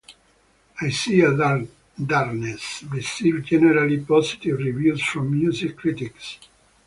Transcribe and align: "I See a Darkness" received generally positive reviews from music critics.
"I 0.81 0.89
See 0.89 1.21
a 1.21 1.31
Darkness" 1.31 2.83
received 2.89 3.45
generally 3.45 3.99
positive 3.99 4.57
reviews 4.57 5.03
from 5.03 5.29
music 5.39 5.77
critics. 5.77 6.39